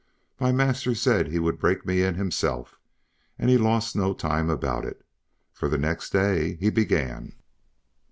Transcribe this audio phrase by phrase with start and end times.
[0.39, 2.79] My master said he would break me in himself,
[3.37, 5.05] and he lost no time about it,
[5.53, 7.33] for the next day he began.